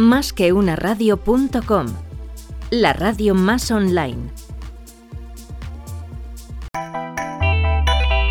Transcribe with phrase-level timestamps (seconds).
[0.00, 1.86] Más que una radio.com,
[2.70, 4.30] la radio más online.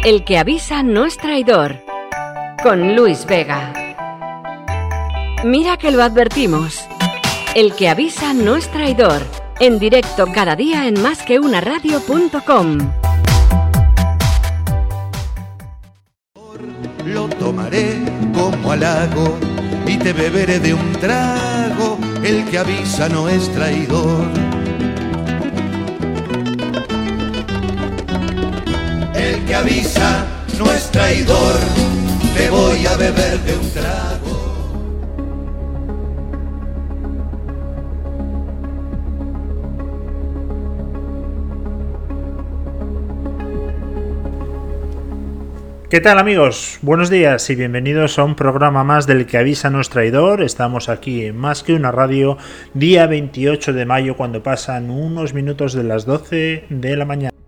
[0.03, 1.75] El que avisa no es traidor.
[2.63, 3.71] Con Luis Vega.
[5.43, 6.87] Mira que lo advertimos.
[7.53, 9.21] El que avisa no es traidor.
[9.59, 12.77] En directo cada día en másqueunaradio.com.
[17.05, 17.99] Lo tomaré
[18.33, 19.37] como halago
[19.85, 21.48] y te beberé de un trago.
[22.29, 24.27] El que avisa no es traidor.
[29.15, 30.27] El que avisa
[30.59, 31.55] no es traidor.
[32.35, 34.18] Te voy a beber de un trago.
[45.89, 46.77] ¿Qué tal amigos?
[46.83, 50.43] Buenos días y bienvenidos a un programa más del que avisa no es traidor.
[50.43, 52.37] Estamos aquí en Más que una radio,
[52.75, 57.38] día 28 de mayo, cuando pasan unos minutos de las 12 de la mañana.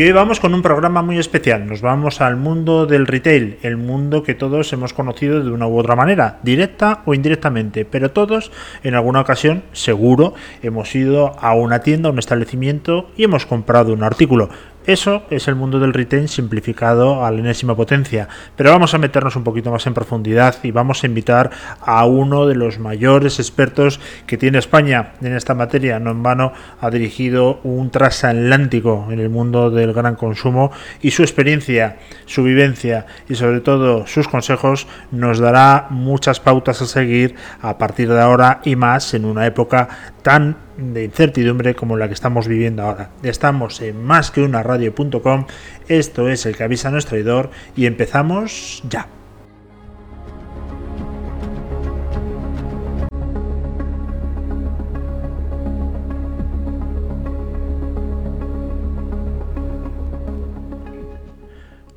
[0.00, 1.66] Y hoy vamos con un programa muy especial.
[1.66, 5.78] Nos vamos al mundo del retail, el mundo que todos hemos conocido de una u
[5.78, 8.50] otra manera, directa o indirectamente, pero todos
[8.82, 13.92] en alguna ocasión, seguro, hemos ido a una tienda, a un establecimiento y hemos comprado
[13.92, 14.48] un artículo.
[14.86, 19.36] Eso es el mundo del retail simplificado a la enésima potencia, pero vamos a meternos
[19.36, 21.50] un poquito más en profundidad y vamos a invitar
[21.82, 26.00] a uno de los mayores expertos que tiene España en esta materia.
[26.00, 30.72] No en vano ha dirigido un transatlántico en el mundo del gran consumo
[31.02, 36.86] y su experiencia, su vivencia y sobre todo sus consejos nos dará muchas pautas a
[36.86, 39.88] seguir a partir de ahora y más en una época
[40.22, 43.10] tan de incertidumbre como la que estamos viviendo ahora.
[43.22, 45.46] Estamos en más que una radio.com,
[45.88, 49.08] esto es el que avisa nuestro traidor y empezamos ya.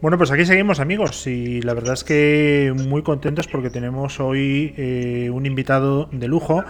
[0.03, 4.73] Bueno, pues aquí seguimos amigos y la verdad es que muy contentos porque tenemos hoy
[4.75, 6.65] eh, un invitado de lujo.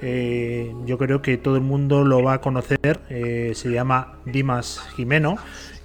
[0.00, 3.00] Eh, yo creo que todo el mundo lo va a conocer.
[3.10, 5.36] Eh, se llama Dimas Jimeno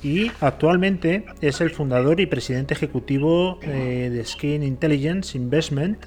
[0.04, 5.98] y actualmente es el fundador y presidente ejecutivo de Skin Intelligence Investment.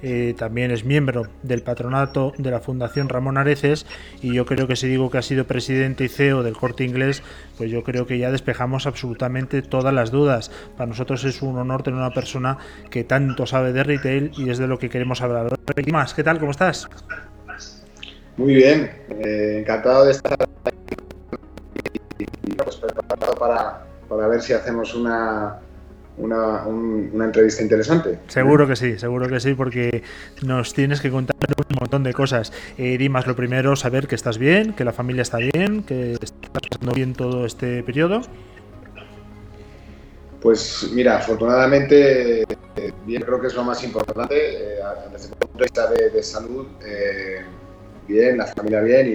[0.00, 3.84] Eh, también es miembro del patronato de la Fundación Ramón Areces
[4.22, 7.22] y yo creo que si digo que ha sido presidente y CEO del corte inglés,
[7.56, 10.52] pues yo creo que ya despejamos absolutamente todas las dudas.
[10.76, 12.58] Para nosotros es un honor tener una persona
[12.90, 15.58] que tanto sabe de retail y es de lo que queremos hablar.
[15.84, 16.14] ¿Y más?
[16.14, 16.38] ¿Qué tal?
[16.38, 16.88] ¿Cómo estás?
[18.38, 20.94] Muy bien, eh, encantado de estar aquí
[22.18, 25.58] y pues, preparado para, para ver si hacemos una,
[26.18, 28.20] una, una, entrevista interesante.
[28.28, 30.04] Seguro que sí, seguro que sí, porque
[30.42, 32.52] nos tienes que contar un montón de cosas.
[32.78, 36.32] Eh, Dimas, lo primero, saber que estás bien, que la familia está bien, que estás
[36.52, 38.22] pasando bien todo este periodo.
[40.40, 42.44] Pues mira, afortunadamente,
[43.04, 44.36] bien, creo que es lo más importante.
[44.36, 44.78] Eh,
[45.12, 47.42] desde el punto de vista de, salud, eh,
[48.08, 49.08] bien, la familia bien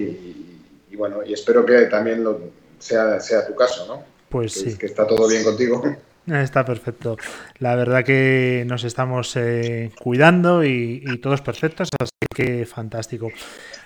[0.89, 2.39] y, bueno, y espero que también lo,
[2.77, 4.03] sea, sea tu caso, ¿no?
[4.29, 4.77] Pues sí.
[4.77, 5.83] Que está todo bien contigo.
[6.25, 7.17] Está perfecto.
[7.59, 13.27] La verdad que nos estamos eh, cuidando y, y, todos perfectos, así que fantástico.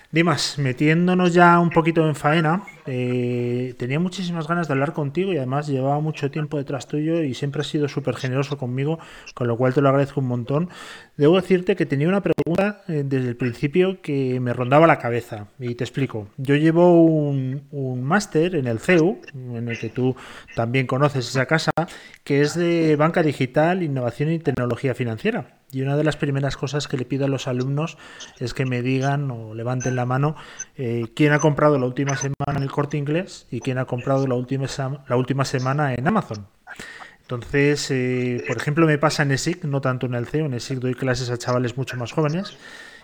[0.09, 5.37] Dimas, metiéndonos ya un poquito en faena, eh, tenía muchísimas ganas de hablar contigo y
[5.37, 8.99] además llevaba mucho tiempo detrás tuyo y siempre has sido súper generoso conmigo,
[9.33, 10.69] con lo cual te lo agradezco un montón.
[11.17, 15.47] Debo decirte que tenía una pregunta eh, desde el principio que me rondaba la cabeza
[15.59, 16.29] y te explico.
[16.37, 20.15] Yo llevo un, un máster en el CEU, en el que tú
[20.55, 21.71] también conoces esa casa,
[22.23, 25.56] que es de banca digital, innovación y tecnología financiera.
[25.71, 27.97] Y una de las primeras cosas que le pido a los alumnos
[28.39, 30.35] es que me digan o levanten la mano
[30.77, 34.27] eh, quién ha comprado la última semana en el corte inglés y quién ha comprado
[34.27, 34.67] la última,
[35.07, 36.47] la última semana en Amazon.
[37.21, 40.79] Entonces, eh, por ejemplo, me pasa en ESIC, no tanto en el CEO, en ESIC
[40.79, 42.57] doy clases a chavales mucho más jóvenes,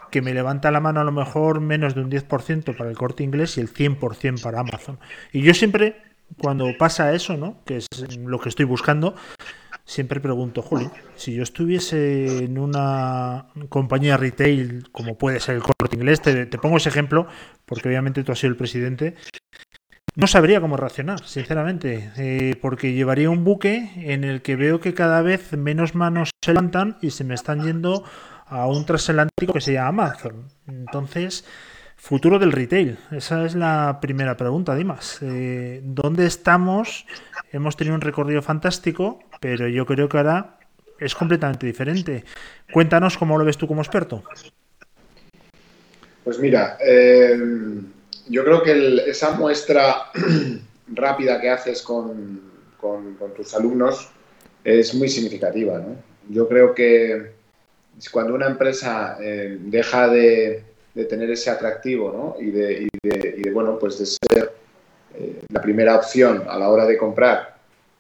[0.10, 3.24] que me levanta la mano a lo mejor menos de un 10% para el corte
[3.24, 4.98] inglés y el 100% para Amazon.
[5.34, 6.02] Y yo siempre,
[6.38, 7.58] cuando pasa eso, ¿no?
[7.66, 7.88] que es
[8.18, 9.16] lo que estoy buscando,
[9.86, 15.96] siempre pregunto, Juli, si yo estuviese en una compañía retail como puede ser el corte
[15.96, 17.28] inglés, te, pongo ese ejemplo,
[17.66, 19.16] porque obviamente tú has sido el presidente,
[20.16, 24.94] no sabría cómo reaccionar, sinceramente, eh, porque llevaría un buque en el que veo que
[24.94, 28.04] cada vez menos manos se levantan y se me están yendo
[28.46, 30.48] a un transatlántico que se llama Amazon.
[30.68, 31.46] Entonces,
[31.96, 35.18] futuro del retail, esa es la primera pregunta, Dimas.
[35.22, 37.08] Eh, ¿Dónde estamos?
[37.52, 40.58] Hemos tenido un recorrido fantástico, pero yo creo que ahora
[40.98, 42.24] es completamente diferente.
[42.72, 44.24] Cuéntanos cómo lo ves tú como experto.
[46.24, 47.38] Pues mira, eh,
[48.30, 50.12] yo creo que esa muestra
[50.88, 52.54] rápida que haces con,
[53.36, 54.10] tus alumnos
[54.64, 55.84] es muy significativa.
[56.30, 57.34] Yo creo que
[58.14, 60.64] cuando una empresa eh, deja de,
[61.10, 62.90] tener ese atractivo y, de,
[63.54, 64.54] bueno, pues de ser
[65.16, 67.53] eh, la primera opción a la hora de comprar,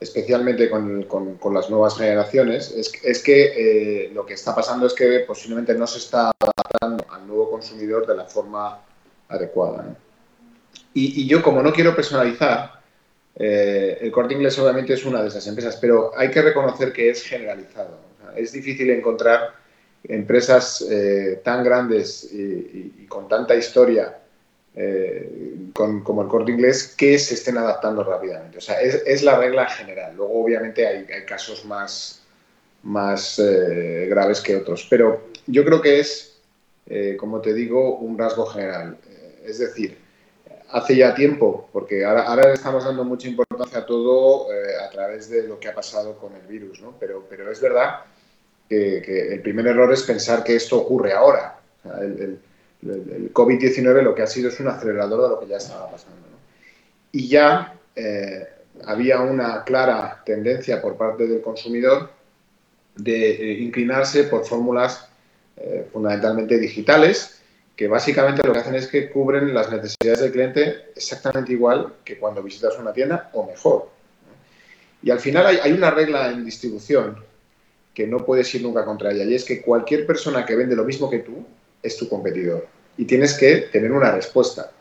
[0.03, 1.07] especialmente con,
[1.53, 6.31] las nuevas generaciones, es, que lo que está pasando es que posiblemente no se está
[6.39, 8.79] adaptando al nuevo consumidor de la forma
[9.29, 9.95] adecuada.
[10.93, 12.79] Y, yo, como no quiero personalizar,
[13.35, 17.09] eh, el corte inglés obviamente es una de esas empresas, pero hay que reconocer que
[17.09, 17.97] es generalizado.
[18.35, 19.53] es difícil encontrar
[20.03, 24.19] empresas eh, tan grandes y, con tanta historia
[24.75, 28.57] eh, como el corte inglés que se estén adaptando rápidamente.
[28.57, 30.15] O sea, es, la regla general.
[30.15, 32.21] Luego, obviamente, hay, hay casos más,
[32.83, 33.41] más
[34.07, 34.87] graves que otros.
[34.89, 36.39] Pero yo creo que es,
[37.17, 38.97] como te digo, un rasgo general.
[39.45, 39.97] es decir,
[40.73, 45.29] hace ya tiempo, porque ahora, ahora estamos dando mucha importancia a todo eh, a través
[45.29, 46.95] de lo que ha pasado con el virus, ¿no?
[46.99, 47.99] Pero, pero es verdad
[48.67, 48.97] que,
[49.33, 51.59] el primer error es pensar que esto ocurre ahora.
[52.01, 52.39] el,
[52.83, 56.17] COVID-19 lo que ha sido es un acelerador de lo que ya estaba pasando.
[57.11, 58.47] Y ya eh,
[58.85, 62.09] había una clara tendencia por parte del consumidor
[62.95, 65.09] de eh, inclinarse por fórmulas
[65.93, 67.39] fundamentalmente digitales,
[67.75, 72.17] que básicamente lo que hacen es que cubren las necesidades del cliente exactamente igual que
[72.17, 73.89] cuando visitas una tienda o mejor.
[75.03, 77.17] Y al final hay, una regla en distribución
[77.93, 80.85] que no puedes ir nunca contra ella y es que cualquier persona que vende lo
[80.85, 81.45] mismo que tú
[81.83, 84.71] es tu competidor y tienes que tener una respuesta.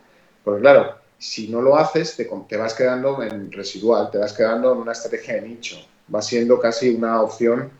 [0.43, 4.79] Porque claro, si no lo haces te, vas quedando en residual, te vas quedando en
[4.79, 5.77] una estrategia de nicho,
[6.13, 7.71] va siendo casi una opción,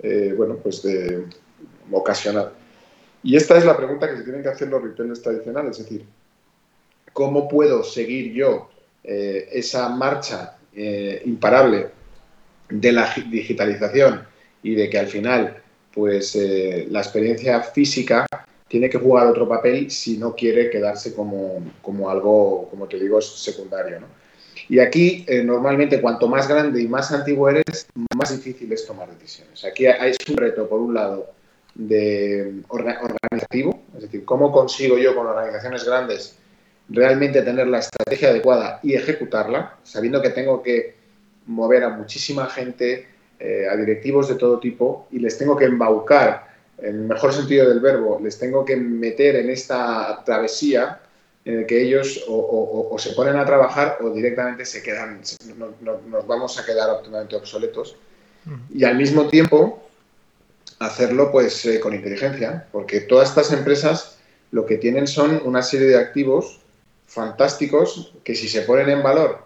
[0.00, 1.24] eh, bueno, pues de
[1.90, 2.52] ocasional.
[3.22, 6.04] Y esta es la pregunta que se tienen que hacer los retailers tradicionales, es decir,
[7.12, 8.70] ¿cómo puedo seguir yo
[9.04, 11.88] eh, esa marcha eh, imparable
[12.70, 14.24] de la digitalización
[14.62, 15.62] y de que al final
[15.92, 18.24] pues la experiencia física
[18.70, 21.60] tiene que jugar otro papel si no quiere quedarse como,
[22.08, 23.98] algo, como te digo, secundario.
[24.68, 29.64] Y aquí, normalmente, cuanto más grande y más antiguo eres, más difícil es tomar decisiones.
[29.64, 31.32] Aquí hay un reto, por un lado,
[31.74, 36.38] de organizativo, es decir, cómo consigo yo con organizaciones grandes
[36.88, 40.94] realmente tener la estrategia adecuada y ejecutarla, sabiendo que tengo que
[41.46, 43.08] mover a muchísima gente,
[43.40, 46.49] eh, a directivos de todo tipo, y les tengo que embaucar,
[46.82, 51.00] en el mejor sentido del verbo, les tengo que meter en esta travesía
[51.44, 55.20] en el que ellos o, se ponen a trabajar o directamente se quedan,
[55.56, 57.96] nos vamos a quedar absolutamente obsoletos.
[58.74, 59.82] Y al mismo tiempo,
[60.78, 64.18] hacerlo pues eh, con inteligencia, porque todas estas empresas
[64.50, 66.60] lo que tienen son una serie de activos
[67.06, 69.44] fantásticos que si se ponen en valor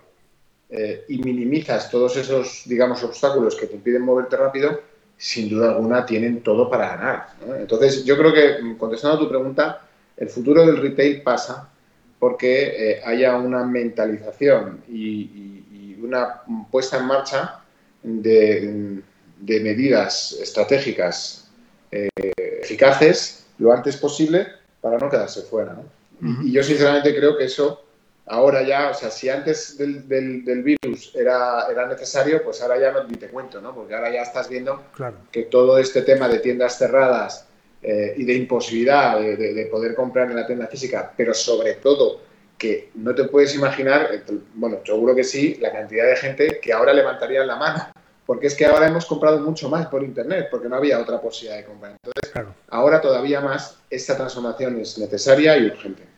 [0.70, 4.81] eh, y minimizas todos esos, digamos, obstáculos que te impiden moverte rápido,
[5.24, 7.28] sin duda alguna tienen todo para ganar.
[7.58, 9.80] Entonces, yo creo que, mm, contestando a tu pregunta,
[10.18, 11.70] el futuro del retail pasa
[12.18, 15.50] porque eh, haya una mentalización y,
[16.04, 17.62] una puesta en marcha
[18.02, 19.02] de
[19.44, 21.48] de medidas estratégicas
[21.90, 22.08] eh,
[22.62, 24.46] eficaces lo antes posible
[24.81, 25.76] para no quedarse fuera.
[26.43, 27.83] y, yo sinceramente creo que eso
[28.26, 32.93] ahora ya, o sea, si antes del, del, virus era, era, necesario, pues ahora ya
[32.93, 33.74] no ni te cuento, ¿no?
[33.74, 34.82] Porque ahora ya estás viendo
[35.31, 37.46] que todo este tema de tiendas cerradas
[37.82, 42.20] eh, y de imposibilidad de, poder comprar en la tienda física, pero sobre todo
[42.56, 44.22] que no te puedes imaginar, eh,
[44.54, 47.88] bueno, seguro que sí, la cantidad de gente que ahora levantaría la mano
[48.26, 51.58] porque es que ahora hemos comprado mucho más por Internet, porque no había otra posibilidad
[51.58, 51.93] de comprar.
[52.02, 56.13] Entonces, ahora todavía más, esta transformación es necesaria y urgente.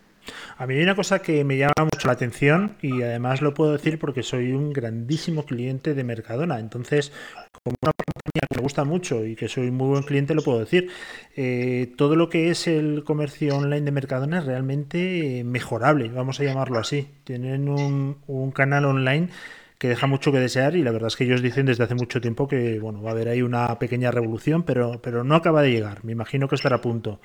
[0.59, 3.73] A mí hay una cosa que me llama mucho la atención y además lo puedo
[3.73, 6.59] decir porque soy un grandísimo cliente de Mercadona.
[6.59, 7.11] Entonces,
[7.51, 10.59] como una compañía que me gusta mucho y que soy muy buen cliente, lo puedo
[10.59, 10.89] decir.
[11.35, 16.43] Eh, todo lo que es el comercio online de Mercadona es realmente mejorable, vamos a
[16.43, 17.07] llamarlo así.
[17.23, 19.29] Tienen un, un canal online
[19.77, 22.19] que deja mucho que desear y la verdad es que ellos dicen desde hace mucho
[22.19, 25.71] tiempo que bueno va a haber ahí una pequeña revolución, pero, pero no acaba de
[25.71, 26.03] llegar.
[26.03, 27.19] Me imagino que estará a punto.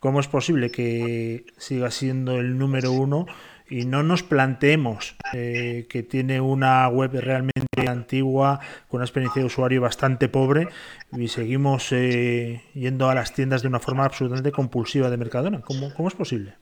[0.00, 3.26] ¿Cómo es posible que siga siendo el número uno
[3.68, 9.46] y no nos planteemos eh, que tiene una web realmente antigua, con una experiencia de
[9.46, 10.68] usuario bastante pobre
[11.12, 15.60] y seguimos eh, yendo a las tiendas de una forma absolutamente compulsiva de Mercadona?
[15.60, 16.54] ¿Cómo, cómo es posible?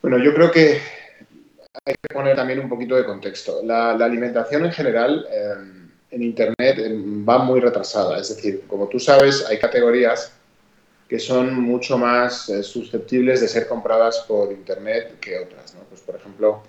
[0.00, 0.80] Bueno, yo creo que
[1.84, 3.60] hay que poner también un poquito de contexto.
[3.62, 5.54] La, alimentación en general eh,
[6.10, 6.78] en Internet
[7.28, 8.18] va muy retrasada.
[8.18, 10.32] Es decir, como tú sabes, hay categorías
[11.14, 15.72] que son mucho más eh, susceptibles de ser compradas por Internet que otras.
[15.74, 15.82] ¿no?
[15.88, 16.60] Pues, por ejemplo,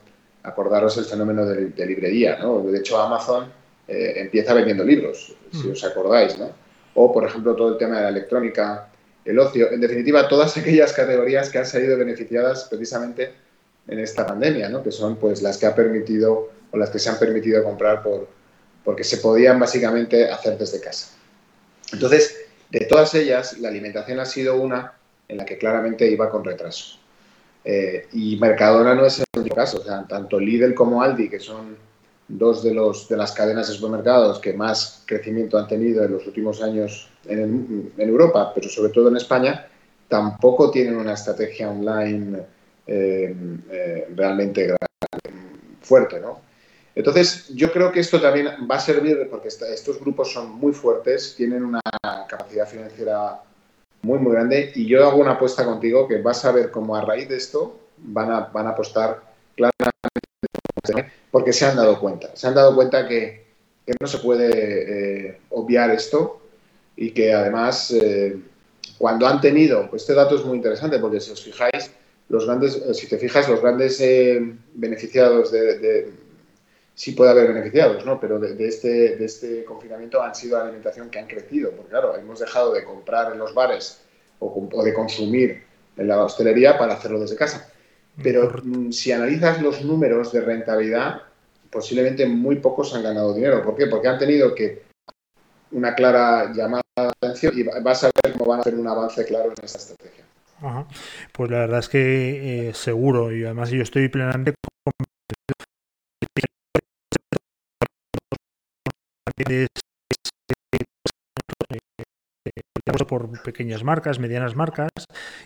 [0.44, 2.38] acordaros el fenómeno de, librería.
[2.38, 2.62] ¿no?
[2.62, 3.52] De hecho, Amazon
[3.88, 6.38] eh, empieza vendiendo libros, si os acordáis.
[6.38, 6.52] ¿no?
[6.94, 8.88] O, por ejemplo, todo el tema de la electrónica,
[9.26, 9.72] el ocio.
[9.72, 13.32] En definitiva, todas aquellas categorías que han salido beneficiadas precisamente
[13.88, 14.84] en esta pandemia, ¿no?
[14.84, 18.28] que son pues, las que ha permitido o las que se han permitido comprar por,
[18.84, 21.16] porque se podían básicamente hacer desde casa.
[21.92, 24.94] Entonces, de todas ellas, la alimentación ha sido una
[25.28, 26.98] en la que claramente iba con retraso.
[27.64, 29.80] Eh, y Mercadona no es el único caso.
[29.80, 31.78] O sea, tanto Lidl como Aldi, que son
[32.28, 36.26] dos de, los, de las cadenas de supermercados que más crecimiento han tenido en los
[36.26, 39.68] últimos años en, Europa, pero sobre todo en España,
[40.08, 42.40] tampoco tienen una estrategia online
[42.88, 43.36] eh,
[43.72, 44.76] eh, realmente
[45.82, 46.45] fuerte, ¿no?
[46.96, 51.36] Entonces, yo creo que esto también va a servir porque estos grupos son muy fuertes,
[51.36, 51.82] tienen una
[52.30, 53.42] capacidad financiera
[54.02, 57.02] muy, muy grande y yo hago una apuesta contigo que vas a ver cómo a
[57.02, 59.22] raíz de esto van a, van a apostar
[59.56, 62.34] claramente porque se han dado cuenta.
[62.34, 63.44] Se han dado cuenta que,
[64.00, 66.42] no se puede eh, obviar esto
[66.96, 68.36] y que además eh,
[68.98, 71.92] cuando han tenido, este dato es muy interesante porque si os fijáis,
[72.30, 74.42] los grandes, si te fijas, los grandes eh,
[74.74, 76.10] beneficiados de
[76.96, 78.20] sí puede haber beneficiados, ¿no?
[78.20, 82.16] Pero de, este, de este confinamiento han sido la alimentación que han crecido, porque claro,
[82.18, 84.02] hemos dejado de comprar en los bares
[84.40, 85.64] o, de consumir
[85.98, 87.70] en la hostelería para hacerlo desde casa.
[88.24, 91.22] Pero mm, si analizas los números de rentabilidad,
[91.70, 93.62] posiblemente muy pocos han ganado dinero.
[93.62, 93.88] ¿Por qué?
[93.88, 94.84] Porque han tenido que
[95.72, 99.26] una clara llamada de atención y vas a ver cómo van a hacer un avance
[99.26, 100.24] claro en esta estrategia.
[101.34, 104.54] Pues la verdad es que eh, seguro, y además yo estoy plenamente
[113.04, 114.90] por pequeñas marcas, medianas marcas.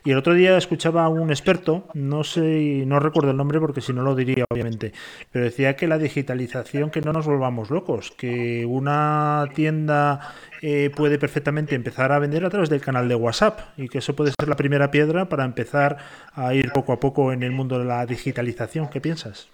[0.05, 3.81] Y el otro día escuchaba a un experto, no sé, no recuerdo el nombre porque
[3.81, 4.93] si no lo diría obviamente,
[5.31, 11.17] pero decía que la digitalización, que no nos volvamos locos, que una tienda eh, puede
[11.17, 14.47] perfectamente empezar a vender a través del canal de WhatsApp y que eso puede ser
[14.47, 15.97] la primera piedra para empezar
[16.33, 18.89] a ir poco a poco en el mundo de la digitalización.
[18.89, 19.49] ¿Qué piensas?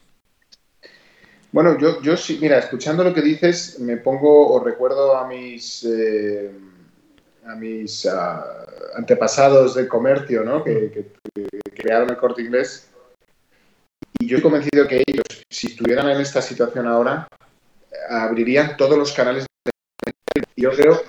[1.55, 5.85] Bueno, yo, yo sí, mira, escuchando lo que dices, me pongo o recuerdo a mis,
[5.85, 6.51] eh,
[7.45, 10.61] a mis ah, antepasados de comercio, ¿no?
[10.61, 11.13] Que,
[11.73, 12.89] crearon el corte inglés.
[14.19, 17.25] Y yo he convencido que ellos, si estuvieran en esta situación ahora,
[18.09, 19.45] abrirían todos los canales.
[19.63, 20.43] De...
[20.57, 21.03] Yo creo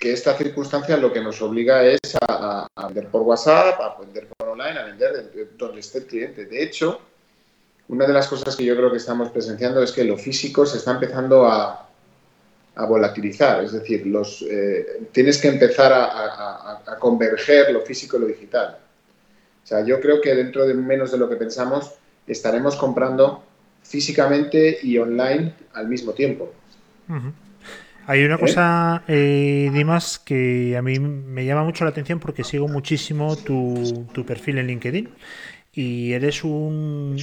[0.00, 4.26] que esta circunstancia lo que nos obliga es a, a vender por WhatsApp, a vender
[4.38, 6.46] por online, a vender donde esté el cliente.
[6.46, 6.98] De hecho,
[7.88, 10.78] una de las cosas que yo creo que estamos presenciando es que lo físico se
[10.78, 11.80] está empezando a,
[12.88, 18.78] volatilizar, es decir, los, eh, tienes que empezar a, converger lo físico y lo digital.
[19.62, 21.92] O sea, yo creo que dentro de menos de lo que pensamos
[22.26, 23.44] estaremos comprando
[23.82, 26.52] físicamente y online al mismo tiempo.
[28.06, 28.38] Hay una ¿Eh?
[28.38, 34.06] cosa, eh, Dimas, que a mí me llama mucho la atención porque sigo muchísimo tu,
[34.12, 35.10] tu perfil en LinkedIn
[35.74, 37.16] y eres un,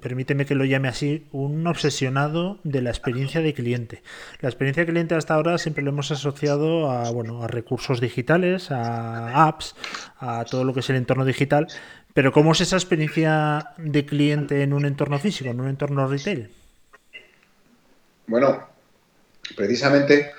[0.00, 4.02] permíteme que lo llame así, un obsesionado de la experiencia de cliente.
[4.40, 8.70] La experiencia de cliente hasta ahora siempre lo hemos asociado a, bueno, a recursos digitales,
[8.70, 9.74] a apps,
[10.18, 11.66] a todo lo que es el entorno digital,
[12.14, 16.50] pero ¿cómo es esa experiencia de cliente en un entorno físico, en un entorno retail?
[18.26, 18.68] Bueno,
[19.54, 20.32] precisamente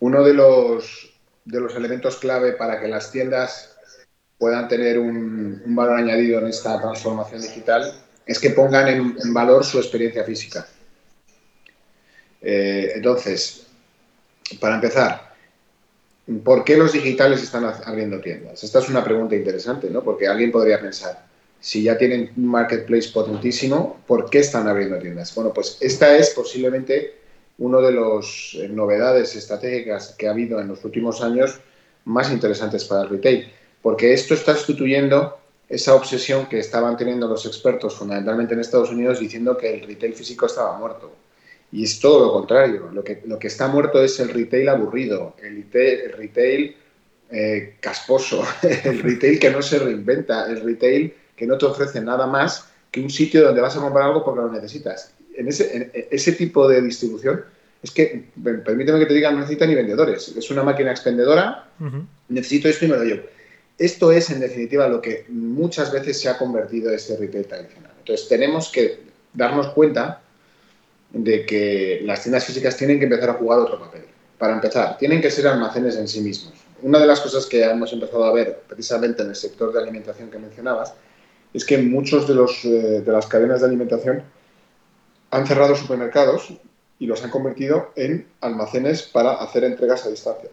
[0.00, 1.12] uno de los,
[1.44, 3.73] de los elementos clave para que las tiendas
[4.38, 7.92] puedan tener un, valor añadido en esta transformación digital
[8.26, 10.66] es que pongan en, valor su experiencia física.
[12.40, 13.66] Eh, entonces,
[14.60, 15.34] para empezar,
[16.42, 18.62] ¿por qué los digitales están abriendo tiendas?
[18.64, 20.02] Esta es una pregunta interesante, ¿no?
[20.02, 21.26] Porque alguien podría pensar,
[21.60, 25.34] si ya tienen un marketplace potentísimo, ¿por qué están abriendo tiendas?
[25.34, 27.14] Bueno, pues esta es posiblemente
[27.58, 31.60] una de las eh, novedades estratégicas que ha habido en los últimos años
[32.04, 33.52] más interesantes para el retail
[33.84, 35.38] porque esto está sustituyendo
[35.68, 40.14] esa obsesión que estaban teniendo los expertos fundamentalmente en Estados Unidos diciendo que el retail
[40.14, 41.14] físico estaba muerto.
[41.70, 42.88] Y es todo lo contrario.
[42.94, 45.70] Lo que, lo que está muerto es el retail aburrido, el
[46.16, 46.76] retail,
[47.30, 52.26] eh, casposo, el retail que no se reinventa, el retail que no te ofrece nada
[52.26, 55.12] más que un sitio donde vas a comprar algo porque lo necesitas.
[55.36, 57.44] En ese, ese tipo de distribución
[57.82, 60.34] es que, permíteme que te diga, no necesita ni vendedores.
[60.34, 61.68] Es una máquina expendedora,
[62.30, 63.34] necesito esto y me lo llevo.
[63.78, 67.92] Esto es, en definitiva, lo que muchas veces se ha convertido este retail tradicional.
[67.98, 69.00] Entonces, tenemos que
[69.32, 70.22] darnos cuenta
[71.10, 74.04] de que las tiendas físicas tienen que empezar a jugar otro papel.
[74.38, 76.54] Para empezar, tienen que ser almacenes en sí mismos.
[76.82, 80.30] Una de las cosas que hemos empezado a ver precisamente en el sector de alimentación
[80.30, 80.94] que mencionabas
[81.52, 84.22] es que muchos de, los, eh, de las cadenas de alimentación
[85.30, 86.52] han cerrado supermercados
[86.98, 90.50] y los han convertido en almacenes para hacer entregas a distancia.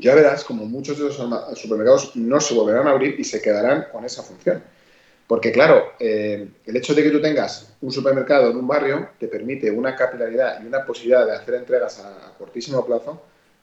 [0.00, 1.16] Ya verás como muchos de los
[1.58, 4.62] supermercados no se volverán a abrir y se quedarán con esa función.
[5.26, 9.28] Porque claro, eh, el hecho de que tú tengas un supermercado en un barrio te
[9.28, 13.20] permite una capilaridad y una posibilidad de hacer entregas a, cortísimo plazo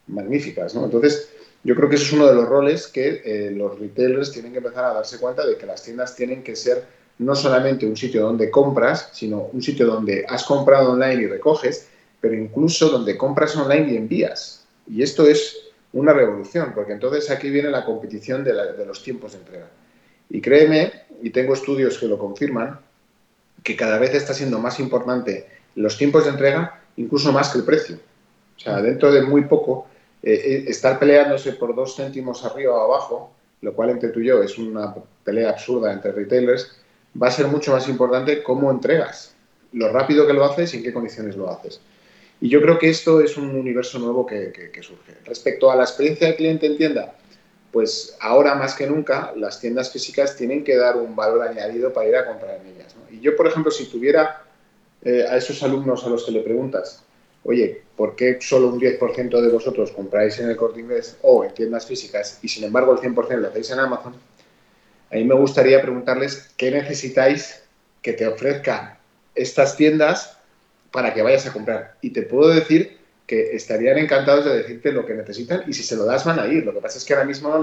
[0.08, 0.76] magníficas.
[0.76, 0.86] ¿no?
[0.86, 1.30] Entonces,
[1.64, 4.60] yo creo que ese es uno de los roles que eh, los retailers tienen que
[4.60, 6.84] empezar a darse cuenta de que las tiendas tienen que ser
[7.18, 11.88] no solamente un sitio donde compras, sino un sitio donde has comprado online y recoges,
[12.22, 14.66] pero incluso donde compras online y envías.
[14.88, 15.58] Y esto es
[15.96, 18.54] una revolución, porque entonces aquí viene la competición de,
[18.86, 19.68] los tiempos de entrega.
[20.30, 22.80] Y créeme, y tengo estudios que lo confirman,
[23.64, 27.64] que cada vez está siendo más importante los tiempos de entrega, incluso más que el
[27.64, 27.96] precio.
[28.58, 29.88] O sea, dentro de muy poco,
[30.22, 34.28] eh, eh, estar peleándose por dos céntimos arriba o abajo, lo cual entre tú y
[34.28, 36.76] yo es una pelea absurda entre retailers,
[37.22, 39.34] va a ser mucho más importante cómo entregas,
[39.72, 41.80] lo rápido que lo haces y en qué condiciones lo haces.
[42.42, 44.52] Y yo creo que esto es un universo nuevo que,
[44.82, 45.14] surge.
[45.26, 47.16] Respecto a la experiencia del cliente en tienda,
[47.72, 52.08] pues ahora más que nunca las tiendas físicas tienen que dar un valor añadido para
[52.08, 52.96] ir a comprar en ellas.
[53.10, 54.44] Y yo, por ejemplo, si tuviera
[55.02, 57.04] eh, a esos alumnos a los que le preguntas,
[57.44, 61.54] oye, ¿por qué solo un 10% de vosotros compráis en el corte inglés o en
[61.54, 64.16] tiendas físicas y sin embargo el 100% lo hacéis en Amazon?
[65.12, 67.64] A mí me gustaría preguntarles qué necesitáis
[68.02, 68.98] que te ofrezcan
[69.36, 70.35] estas tiendas
[70.96, 71.98] para que vayas a comprar.
[72.02, 72.98] Y te puedo decir
[73.28, 76.48] que estarían encantados de decirte lo que necesitan y si se lo das van a
[76.48, 76.66] ir.
[76.66, 77.54] Lo que pasa es que ahora mismo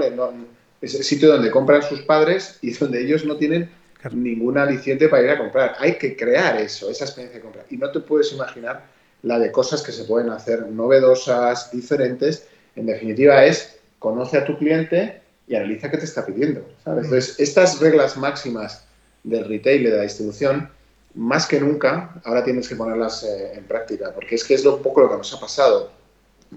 [0.81, 3.69] es el sitio donde compran sus padres y donde ellos no tienen
[4.11, 5.75] ningún aliciente para ir a comprar.
[5.79, 7.65] Hay que crear eso, esa experiencia de compra.
[7.69, 8.85] Y no te puedes imaginar
[9.23, 12.45] la de cosas que se pueden hacer novedosas, diferentes.
[12.75, 16.67] En definitiva es, conoce a tu cliente y analiza qué te está pidiendo.
[16.83, 17.05] ¿sabes?
[17.05, 18.85] Entonces, estas reglas máximas
[19.23, 20.69] del retail y de la distribución
[21.15, 24.81] más que nunca, ahora tienes que ponerlas eh, en práctica, porque es que es un
[24.81, 25.91] poco lo que nos ha pasado.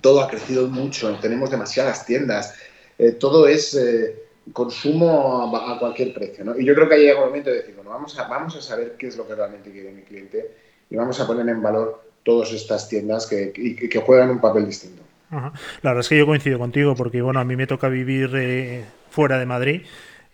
[0.01, 2.55] Todo ha crecido mucho, tenemos demasiadas tiendas,
[2.99, 6.59] eh, todo es eh, consumo a, cualquier precio.
[6.59, 8.63] Y yo creo que ha llegado el momento de decir, bueno, vamos a, vamos a
[8.63, 10.51] saber qué es lo que realmente quiere mi cliente
[10.89, 15.03] y vamos a poner en valor todas estas tiendas que, que juegan un papel distinto.
[15.31, 19.39] La verdad es que yo coincido contigo, porque bueno, a mí me toca vivir fuera
[19.39, 19.83] de Madrid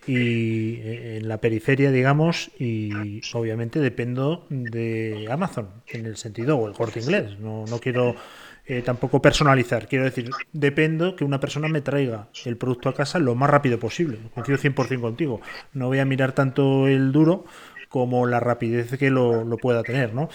[0.07, 6.67] y eh, en la periferia, digamos, y obviamente dependo de Amazon, en el sentido, o
[6.67, 7.39] el corte inglés.
[7.39, 8.15] No, no quiero
[8.65, 13.19] eh, tampoco personalizar, quiero decir, dependo que una persona me traiga el producto a casa
[13.19, 14.19] lo más rápido posible.
[14.33, 15.41] Confío 100% contigo.
[15.73, 17.43] No voy a mirar tanto el duro
[17.93, 20.15] como la rapidez que lo, pueda tener.
[20.15, 20.27] ¿no?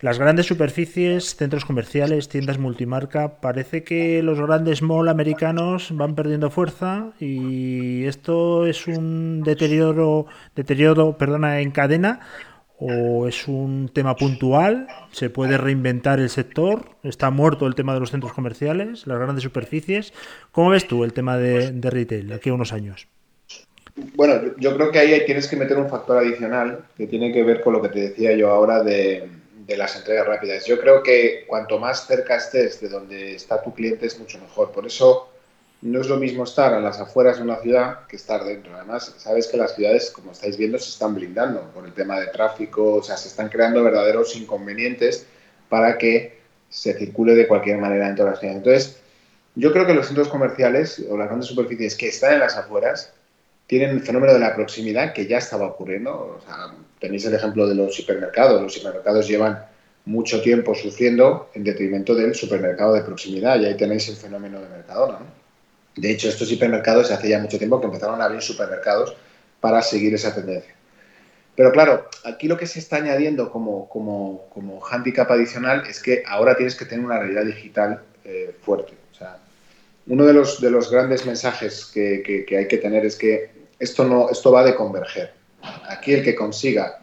[0.00, 6.48] Las grandes superficies, centros comerciales, tiendas multimarca, parece que los grandes mall americanos van perdiendo
[6.48, 10.24] fuerza y esto es un deterioro,
[10.56, 12.20] deterioro perdona, en cadena
[12.78, 18.00] o es un tema puntual, se puede reinventar el sector, está muerto el tema de
[18.00, 20.14] los centros comerciales, las grandes superficies.
[20.50, 23.11] ¿Cómo ves tú el tema de, de retail aquí a unos años?
[23.94, 27.60] Bueno, yo creo que ahí tienes que meter un factor adicional que tiene que ver
[27.60, 29.28] con lo que te decía yo ahora de,
[29.68, 30.66] las entregas rápidas.
[30.66, 34.70] Yo creo que cuanto más cerca estés de donde está tu cliente es mucho mejor.
[34.70, 35.30] Por eso
[35.82, 38.74] no es lo mismo estar a las afueras de una ciudad que estar dentro.
[38.74, 42.26] Además, sabes que las ciudades, como estáis viendo, se están blindando por el tema de
[42.28, 45.26] tráfico, o sea, se están creando verdaderos inconvenientes
[45.68, 48.58] para que se circule de cualquier manera en todas las ciudades.
[48.58, 49.02] Entonces,
[49.54, 53.12] yo creo que los centros comerciales o las grandes superficies que están en las afueras
[53.66, 56.40] tienen el fenómeno de la proximidad que ya estaba ocurriendo.
[57.00, 58.60] tenéis el ejemplo de los supermercados.
[58.60, 59.64] Los supermercados llevan
[60.04, 64.68] mucho tiempo sufriendo en detrimento del supermercado de proximidad y ahí tenéis el fenómeno de
[64.68, 65.18] Mercadona.
[65.96, 69.14] De hecho, estos hipermercados hace ya mucho tiempo que empezaron a abrir supermercados
[69.60, 70.74] para seguir esa tendencia.
[71.54, 76.22] Pero claro, aquí lo que se está añadiendo como, como, como hándicap adicional es que
[76.26, 78.94] ahora tienes que tener una realidad digital eh, fuerte.
[79.12, 79.38] O sea,
[80.06, 84.04] uno de los, de los grandes mensajes que, que hay que tener es que esto,
[84.04, 85.32] no, esto va de converger.
[85.88, 87.00] Aquí el que consiga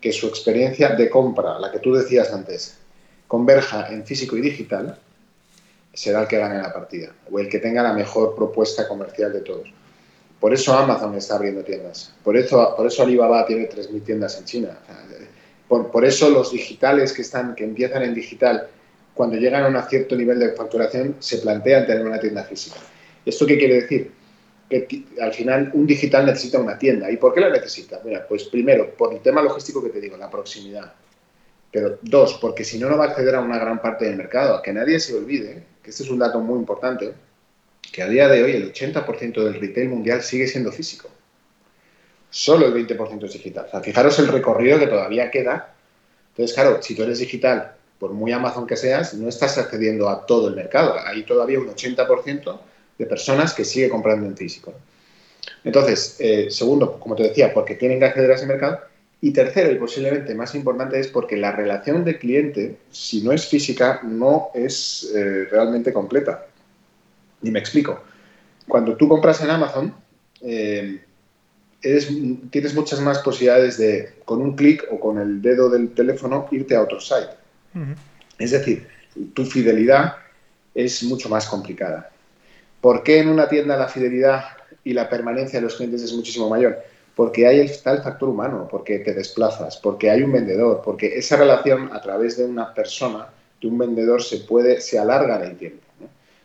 [0.00, 2.78] que su experiencia de compra, la que tú decías antes,
[3.26, 4.98] converja en físico y digital,
[5.92, 9.40] será el que gane la partida o el que tenga la mejor propuesta comercial de
[9.40, 9.72] todos.
[10.40, 12.12] Por eso Amazon está abriendo tiendas.
[12.22, 14.78] Por eso, por eso Alibaba tiene 3.000 tiendas en China.
[15.66, 18.68] Por, por, eso los digitales que, están, que empiezan en digital,
[19.16, 22.76] cuando llegan a un cierto nivel de facturación, se plantean tener una tienda física.
[23.24, 24.12] ¿Esto qué quiere decir?
[24.68, 27.10] que al final un digital necesita una tienda.
[27.10, 28.00] ¿Y por qué la necesita?
[28.04, 30.92] Mira, pues primero, por el tema logístico que te digo, la proximidad.
[31.70, 34.60] Pero dos, porque si no, no va a acceder a una gran parte del mercado.
[34.62, 37.12] Que nadie se olvide, que este es un dato muy importante,
[37.92, 41.08] que a día de hoy el 80% del retail mundial sigue siendo físico.
[42.30, 43.68] Solo el 20% es digital.
[43.82, 45.74] Fijaros el recorrido que todavía queda.
[46.30, 50.26] Entonces, claro, si tú eres digital, por muy Amazon que seas, no estás accediendo a
[50.26, 50.94] todo el mercado.
[51.04, 52.60] Hay todavía un 80%
[52.98, 54.74] de personas que sigue comprando en físico.
[55.64, 58.80] Entonces, eh, segundo, como te decía, porque tienen que acceder a ese mercado.
[59.20, 63.46] Y tercero, y posiblemente más importante, es porque la relación de cliente, si no es
[63.46, 66.46] física, no es eh, realmente completa.
[67.42, 68.00] Y me explico.
[68.68, 69.94] Cuando tú compras en Amazon,
[70.42, 71.00] eh,
[71.80, 76.74] tienes muchas más posibilidades de, con un clic o con el dedo del teléfono, irte
[76.74, 77.45] a otro site.
[78.38, 78.86] Es decir,
[79.34, 80.16] tu fidelidad
[80.74, 82.10] es mucho más complicada.
[82.80, 84.44] ¿Por qué en una tienda la fidelidad
[84.84, 86.78] y la permanencia de los clientes es muchísimo mayor?
[87.14, 91.36] Porque hay el, el factor humano, porque te desplazas, porque hay un vendedor, porque esa
[91.36, 93.28] relación a través de una persona,
[93.60, 95.82] de un vendedor, se puede, se alarga en el tiempo.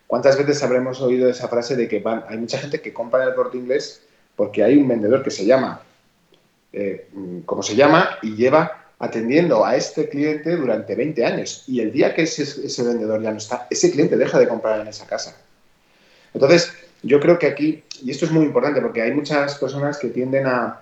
[0.08, 3.30] ¿Cuántas veces habremos oído esa frase de que van, hay mucha gente que compra en
[3.30, 4.02] el corte inglés
[4.36, 5.82] porque hay un vendedor que se llama,
[6.74, 7.08] eh,
[7.46, 11.64] como se llama, y lleva atendiendo a este cliente durante 20 años.
[11.68, 14.80] Y el día que ese, ese vendedor ya no está, ese cliente deja de comprar
[14.80, 15.36] en esa casa.
[16.36, 20.10] Entonces, yo creo que aquí, y esto es muy importante porque hay muchas personas que
[20.10, 20.82] tienden a,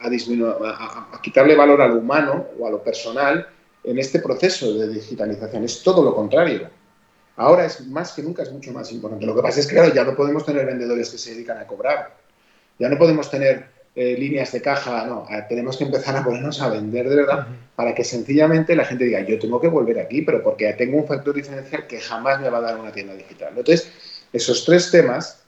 [0.00, 3.48] a, disminuir, a, quitarle valor a lo humano o a lo personal
[3.82, 5.64] en este proceso de digitalización.
[5.64, 6.70] Es todo lo contrario.
[7.36, 9.26] Ahora es más que nunca es mucho más importante.
[9.26, 11.66] Lo que pasa es que, claro, ya no podemos tener vendedores que se dedican a
[11.66, 12.14] cobrar.
[12.78, 15.26] Ya no podemos tener eh, líneas de caja, no.
[15.48, 19.20] Tenemos que empezar a ponernos a vender de verdad para que sencillamente la gente diga,
[19.20, 22.58] yo tengo que volver aquí, pero porque tengo un factor diferencial que jamás me va
[22.58, 23.54] a dar una tienda digital.
[23.56, 23.90] Entonces,
[24.32, 25.44] esos tres temas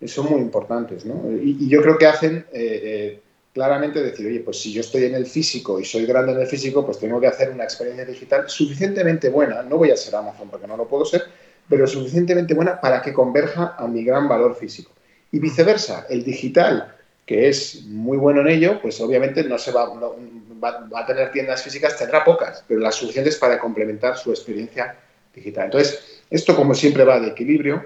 [0.00, 1.30] eh, son muy importantes, ¿no?
[1.30, 3.20] Y, yo creo que hacen eh, eh,
[3.52, 6.46] claramente decir, oye, pues si yo estoy en el físico y soy grande en el
[6.46, 10.48] físico, pues tengo que hacer una experiencia digital suficientemente buena, no voy a ser Amazon
[10.48, 11.24] porque no lo puedo ser,
[11.68, 14.92] pero suficientemente buena para que converja a mi gran valor físico.
[15.32, 19.84] Y viceversa, el digital, que es muy bueno en ello, pues obviamente no se va,
[19.84, 24.96] a tener tiendas físicas, tendrá pocas, pero las suficientes para complementar su experiencia
[25.34, 25.66] digital.
[25.66, 27.84] Entonces, esto como siempre va de equilibrio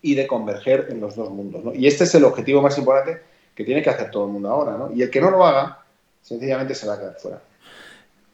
[0.00, 1.62] y de converger en los dos mundos.
[1.74, 3.20] Y este es el objetivo más importante
[3.54, 4.72] que tiene que hacer todo el mundo ahora.
[4.76, 4.92] ¿no?
[4.92, 5.84] Y el que no lo haga,
[6.22, 7.40] sencillamente se va a quedar fuera.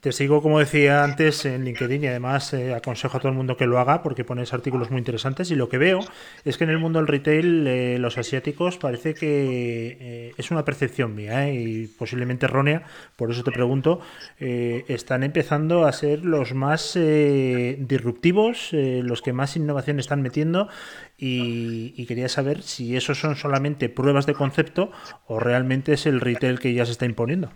[0.00, 3.56] Te sigo, como decía antes, en LinkedIn y además eh, aconsejo a todo el mundo
[3.56, 5.98] que lo haga porque pones artículos muy interesantes y lo que veo
[6.44, 10.64] es que en el mundo del retail eh, los asiáticos parece que eh, es una
[10.64, 12.84] percepción mía y posiblemente errónea,
[13.16, 14.00] por eso te pregunto,
[14.38, 20.68] están empezando a ser los más disruptivos, los que más innovación están metiendo
[21.16, 24.92] y, y, quería saber si esos son solamente pruebas de concepto
[25.26, 27.50] o realmente es el retail que ya se está imponiendo.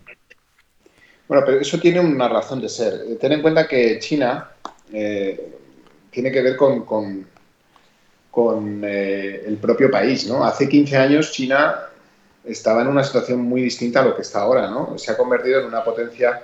[1.33, 3.05] Bueno, pero eso tiene una razón de ser.
[3.07, 4.51] Eh, ten en cuenta que China
[4.91, 5.51] eh,
[6.11, 6.85] tiene que ver con,
[8.29, 10.45] con, eh, el propio país, ¿no?
[10.45, 11.87] Hace 15 años China
[12.45, 14.95] estaba en una situación muy distinta a lo que está ahora, ¿no?
[14.99, 16.39] Se ha convertido en una potencia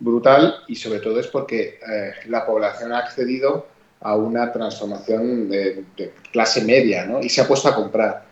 [0.00, 1.78] brutal y sobre todo es porque
[2.26, 3.66] la población ha accedido
[4.00, 5.84] a una transformación de,
[6.32, 7.20] clase media, ¿no?
[7.20, 8.24] Y se ha puesto a comprar.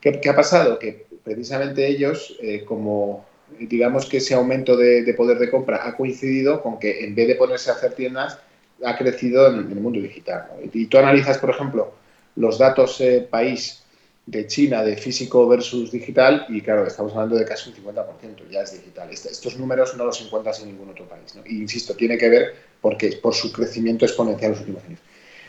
[0.00, 0.78] ¿Qué, qué ha pasado?
[0.78, 6.78] Que precisamente ellos, como digamos que ese aumento de, poder de compra ha coincidido con
[6.78, 8.38] que en vez de ponerse a hacer tiendas,
[8.84, 10.48] ha crecido en, el mundo digital.
[10.72, 11.92] Y tú analizas, por ejemplo,
[12.36, 13.82] los datos eh, país
[14.26, 18.60] de China de físico versus digital y claro, estamos hablando de casi un 50%, ya
[18.60, 19.10] es digital.
[19.10, 21.34] estos números no los encuentras en ningún otro país.
[21.46, 25.00] Y insisto, tiene que ver porque, por su crecimiento exponencial en los últimos años.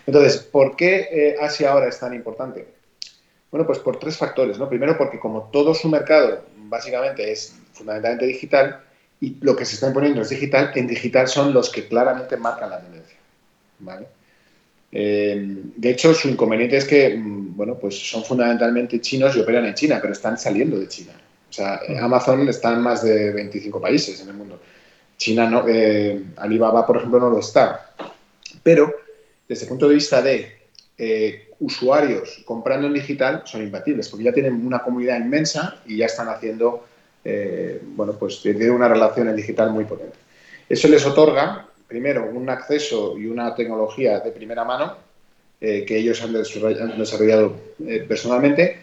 [0.06, 2.68] Entonces, ¿por qué eh, Asia ahora es tan importante?
[3.52, 4.58] Bueno, pues por tres factores.
[4.58, 4.68] ¿no?
[4.68, 8.82] Primero, porque como todo su mercado básicamente es fundamentalmente digital
[9.20, 12.70] y lo que se está imponiendo es digital, en digital son los que claramente marcan
[12.70, 13.18] la tendencia.
[13.80, 14.08] ¿vale?
[14.92, 19.66] Eh, de hecho, su inconveniente es que, mm, bueno, pues son fundamentalmente chinos y operan
[19.66, 21.14] en China, pero están saliendo de China.
[21.50, 24.60] O sea, Amazon está en más de 25 países en el mundo.
[25.18, 27.94] China no, eh, Alibaba, por ejemplo, no lo está.
[28.62, 28.94] Pero,
[29.48, 30.64] desde el punto de vista de
[30.98, 36.08] eh, usuarios comprando en digital, son imbatibles, porque ya tienen una comunidad inmensa y ya
[36.08, 36.86] están haciendo
[37.24, 40.18] eh, bueno, pues tiene una relación en digital muy potente.
[40.68, 44.98] Eso les otorga, primero, un acceso y una tecnología de primera mano
[45.62, 47.56] eh, que ellos han desarrollado
[47.88, 48.80] eh, personalmente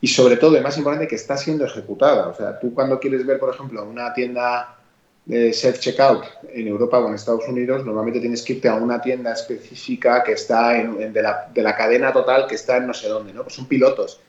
[0.00, 2.28] y sobre todo, y más importante, que está siendo ejecutada.
[2.28, 4.76] O sea, tú cuando quieres ver, por ejemplo, una tienda
[5.24, 9.32] de self-checkout en Europa o en Estados Unidos, normalmente tienes que irte a una tienda
[9.32, 13.32] específica que está en, la, de, la, cadena total que está en no sé dónde,
[13.32, 13.44] ¿no?
[13.44, 14.20] Pues son pilotos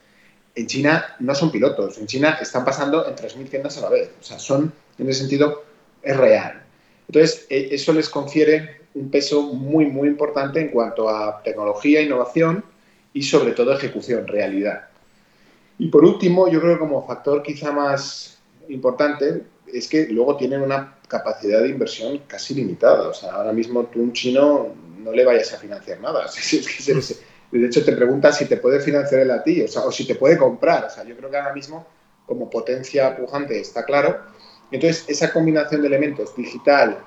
[0.54, 4.10] en China no son pilotos, en China están pasando en 3.000 tiendas a la vez.
[4.20, 5.64] O sea, son, en ese sentido,
[6.02, 6.62] es real.
[7.08, 12.64] Entonces, e, eso les confiere un peso muy, muy importante en cuanto a tecnología, innovación
[13.12, 14.88] y sobre todo ejecución, realidad.
[15.78, 18.38] Y por último, yo creo que como factor quizá más
[18.68, 23.08] importante es que luego tienen una capacidad de inversión casi limitada.
[23.08, 26.26] O sea, ahora mismo tú un chino no le vayas a financiar nada.
[27.58, 30.16] de hecho, te preguntas si te puede financiar él a ti, o, o si te
[30.16, 30.86] puede comprar.
[30.86, 31.86] O sea, yo creo que ahora mismo,
[32.26, 34.18] como potencia pujante, está claro.
[34.70, 36.98] Entonces, esa combinación de elementos, digital,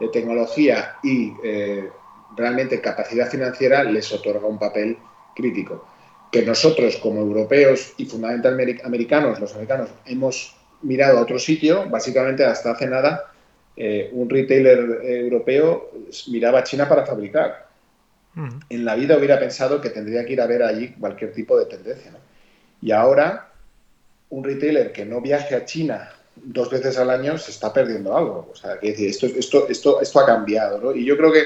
[0.00, 1.90] eh, tecnología y eh,
[2.36, 4.96] realmente capacidad financiera, les otorga un papel
[5.34, 5.86] crítico.
[6.32, 12.44] Que nosotros, como europeos y fundamentalmente americanos, los americanos, hemos mirado a otro sitio, básicamente
[12.44, 13.32] hasta hace nada,
[13.76, 15.90] eh, un retailer europeo
[16.28, 17.69] miraba a China para fabricar.
[18.68, 21.66] En la vida hubiera pensado que tendría que ir a ver allí cualquier tipo de
[21.66, 22.12] tendencia.
[22.80, 23.52] Y ahora,
[24.30, 28.48] un retailer que no viaje a China dos veces al año se está perdiendo algo.
[28.52, 30.80] O sea, que esto, esto, esto, esto ha cambiado.
[30.80, 30.94] ¿no?
[30.94, 31.42] Y yo creo que,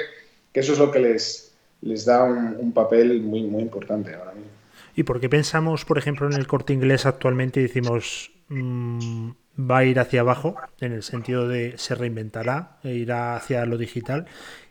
[0.53, 4.51] que, eso es lo que les, les da un, papel muy, muy importante ahora mismo.
[4.95, 9.79] ¿Y por qué pensamos, por ejemplo, en el corte inglés actualmente y decimos mm, va
[9.79, 14.27] a ir hacia abajo, en el sentido de se reinventará e irá hacia lo digital?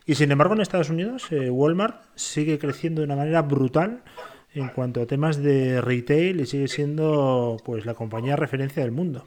[0.06, 4.02] Y sin embargo, en Estados Unidos, eh, Walmart sigue creciendo de una manera brutal
[4.54, 9.26] en cuanto a temas de retail y sigue siendo pues la compañía referencia del mundo.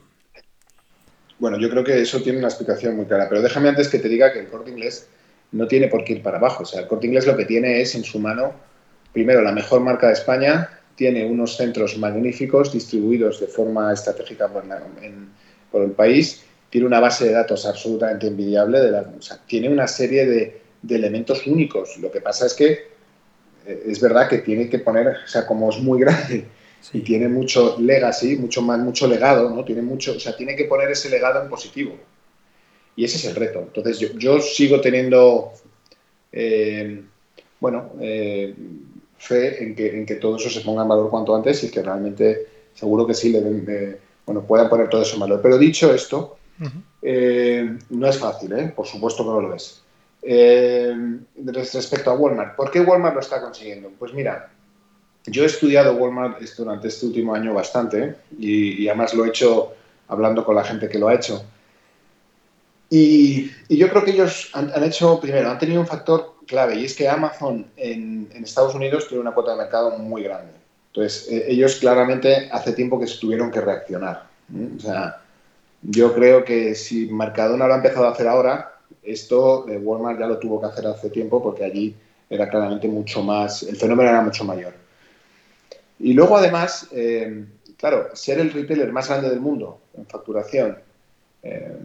[1.38, 4.08] Bueno, yo creo que eso tiene una explicación muy clara, pero déjame antes que te
[4.08, 5.08] diga que el corte inglés
[5.52, 6.62] no tiene por qué ir para abajo.
[6.62, 8.54] O sea, el corte inglés lo que tiene es en su mano,
[9.12, 14.48] primero, la mejor marca de España, tiene unos centros magníficos distribuidos de forma estratégica
[15.70, 19.86] por, el país, tiene una base de datos absolutamente envidiable, de o sea, tiene una
[19.86, 21.98] serie de, elementos únicos.
[21.98, 22.70] Lo que pasa es que
[23.66, 26.46] eh, es verdad que tiene que poner, o sea, como es muy grande
[26.92, 29.64] y tiene mucho legacy, mucho más, mucho legado, ¿no?
[29.64, 31.96] Tiene mucho, o sea, tiene que poner ese legado en positivo.
[32.96, 33.60] Y ese es el reto.
[33.60, 35.52] Entonces, yo, sigo teniendo,
[36.32, 37.02] eh,
[37.60, 38.54] bueno, eh,
[39.18, 41.82] fe en que, en que todo eso se ponga en valor cuanto antes y que
[41.82, 43.98] realmente, seguro que sí, le,
[44.28, 45.40] bueno, puedan poner todo eso en valor.
[45.42, 46.36] Pero dicho esto,
[47.00, 49.82] eh, no es fácil, Por supuesto que no lo es.
[51.72, 53.90] respecto a Walmart, ¿por qué Walmart lo está consiguiendo?
[53.98, 54.50] Pues mira,
[55.24, 59.72] yo he estudiado Walmart durante este último año bastante y, además lo he hecho
[60.08, 61.42] hablando con la gente que lo ha hecho.
[62.90, 66.94] Y, yo creo que ellos han, hecho, primero, han tenido un factor clave y es
[66.94, 70.52] que Amazon en, Estados Unidos tiene una cuota de mercado muy grande.
[70.98, 74.24] Entonces, eh, ellos claramente hace tiempo que tuvieron que reaccionar.
[74.76, 75.20] O sea,
[75.82, 78.72] yo creo que si Mercadona lo ha empezado a hacer ahora,
[79.04, 81.94] esto eh, Walmart ya lo tuvo que hacer hace tiempo porque allí
[82.28, 84.74] era claramente mucho más, el fenómeno era mucho mayor.
[86.00, 87.44] Y luego, además, eh,
[87.76, 90.78] claro, ser el retailer más grande del mundo en facturación
[91.44, 91.76] eh,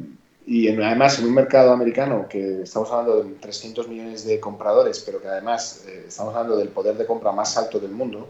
[0.47, 5.21] y además en un mercado americano que estamos hablando de 300 millones de compradores, pero
[5.21, 8.27] que además eh, estamos hablando del poder de compra más alto del mundo,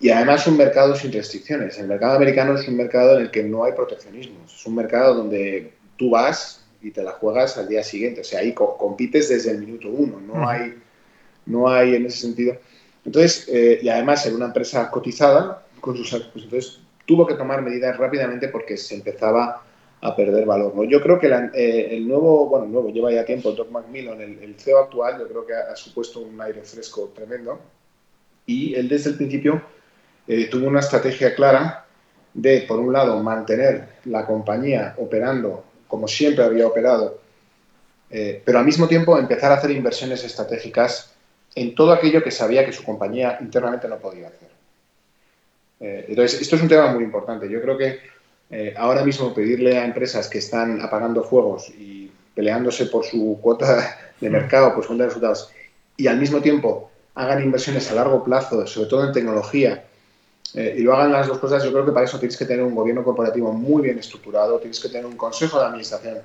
[0.00, 1.78] y además un mercado sin restricciones.
[1.78, 5.14] El mercado americano es un mercado en el que no hay proteccionismo, es un mercado
[5.14, 9.50] donde tú vas y te la juegas al día siguiente, o sea, ahí compites desde
[9.50, 10.74] el minuto uno, no hay,
[11.46, 12.58] no hay en ese sentido
[13.06, 17.62] entonces, eh, y además era una empresa cotizada con sus pues entonces tuvo que tomar
[17.62, 19.62] medidas rápidamente porque se empezaba
[20.00, 20.74] a perder valor.
[20.74, 20.82] ¿no?
[20.82, 24.56] Yo creo que eh, el nuevo, bueno, nuevo, lleva ya tiempo, Doc Macmillan, el, el
[24.56, 27.60] CEO actual, yo creo que ha, supuesto un aire fresco tremendo.
[28.44, 29.62] Y él desde el principio
[30.26, 31.84] eh, tuvo una estrategia clara
[32.34, 37.20] de, por un lado, mantener la compañía operando como siempre había operado,
[38.08, 41.16] pero al mismo tiempo empezar a hacer inversiones estratégicas
[41.56, 44.48] en todo aquello que sabía que su compañía internamente no podía hacer.
[45.80, 47.48] Eh, entonces, esto es un tema muy importante.
[47.48, 47.98] Yo creo que
[48.50, 53.98] eh, ahora mismo pedirle a empresas que están apagando fuegos y peleándose por su cuota
[54.20, 55.50] de mercado, pues con resultados,
[55.96, 59.84] y al mismo tiempo hagan inversiones a largo plazo, sobre todo en tecnología,
[60.54, 62.64] eh, y lo hagan las dos cosas, yo creo que para eso tienes que tener
[62.64, 66.18] un gobierno corporativo muy bien estructurado, tienes que tener un consejo de administración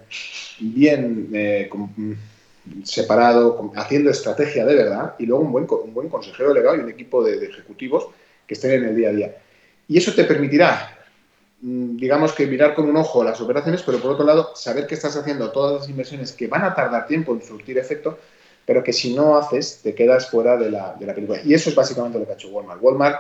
[0.60, 1.30] bien
[2.84, 6.90] separado, haciendo estrategia de verdad, y luego un buen, un buen consejero legal y un
[6.90, 8.08] equipo de, ejecutivos
[8.46, 9.36] que estén en el día a día.
[9.88, 10.98] Y eso te permitirá,
[11.62, 14.96] mm, digamos que mirar con un ojo las operaciones, pero por otro lado, saber que
[14.96, 18.18] estás haciendo todas las inversiones que van a tardar tiempo en surtir efecto,
[18.66, 21.42] pero que si no haces, te quedas fuera de la, de la película.
[21.44, 22.82] Y eso es básicamente lo que ha hecho Walmart.
[22.82, 23.20] Walmart,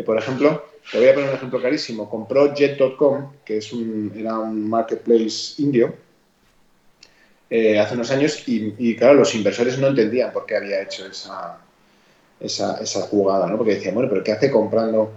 [0.00, 4.38] por ejemplo, te voy a poner un ejemplo clarísimo, compró Jet.com, que es un, era
[4.38, 5.94] un marketplace indio,
[7.50, 11.58] eh, hace unos años y, claro, los inversores no entendían por qué había hecho esa,
[12.40, 13.58] esa, jugada, ¿no?
[13.58, 15.12] Porque decían, bueno, pero ¿qué hace comprando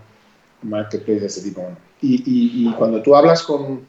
[0.63, 1.65] marketplace de este tipo?
[2.01, 3.87] Y, y, cuando tú hablas con,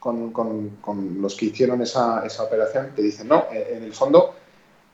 [0.00, 4.34] con, los que hicieron esa, esa, operación, te dicen, no, en el fondo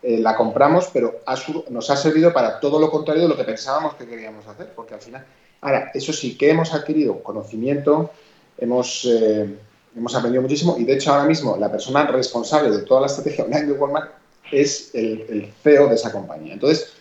[0.03, 1.21] eh, la compramos, pero
[1.69, 4.95] nos ha servido para todo lo contrario de lo que pensábamos que queríamos hacer, porque
[4.95, 5.27] al final,
[5.61, 8.11] ahora, eso sí, que hemos adquirido conocimiento,
[8.57, 9.59] hemos, eh,
[9.95, 13.45] hemos aprendido muchísimo y de hecho ahora mismo la persona responsable de toda la estrategia
[13.45, 14.13] online de Walmart
[14.51, 16.55] es el, el CEO de esa compañía.
[16.55, 16.95] Entonces,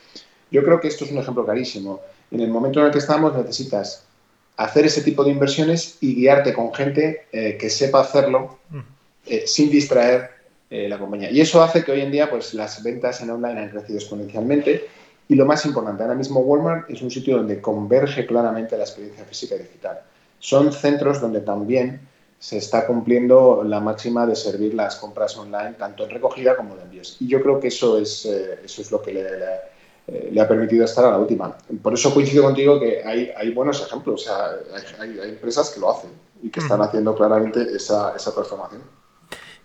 [0.51, 2.01] yo creo que esto es un ejemplo clarísimo.
[2.31, 4.03] En el momento en el que estamos necesitas
[4.57, 8.59] hacer ese tipo de inversiones y guiarte con gente eh, que sepa hacerlo
[9.45, 10.38] sin distraer
[10.69, 11.31] eh, la compañía.
[11.31, 14.87] Y eso hace que hoy en día pues, las ventas en online han crecido exponencialmente.
[15.27, 19.23] Y lo más importante, ahora mismo Walmart es un sitio donde converge claramente la experiencia
[19.25, 20.01] física y digital.
[20.39, 22.01] Son centros donde también
[22.39, 26.83] se está cumpliendo la máxima de servir las compras online, tanto en recogida como de
[26.83, 27.17] envíos.
[27.19, 29.21] Y yo creo que eso es, eh, eso es lo que le,
[30.07, 31.55] eh, le, ha permitido estar a la última.
[31.81, 34.21] Por eso coincido contigo que hay, hay buenos ejemplos.
[34.21, 34.51] O sea,
[34.99, 38.81] hay, hay, empresas que lo hacen y que están haciendo claramente esa, esa transformación.